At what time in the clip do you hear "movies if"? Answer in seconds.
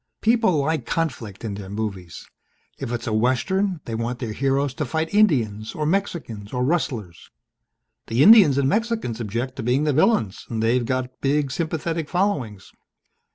1.69-2.91